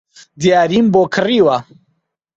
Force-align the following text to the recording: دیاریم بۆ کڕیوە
دیاریم 0.41 0.85
بۆ 0.93 1.01
کڕیوە 1.13 1.57